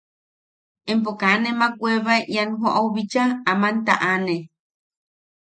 ¿Empo 0.93 1.11
kaa 1.21 1.37
nemak 1.43 1.73
weebae 1.83 2.21
in 2.39 2.49
joʼau 2.59 2.85
bicha 2.95 3.23
aman 3.51 3.75
taʼane? 3.87 4.35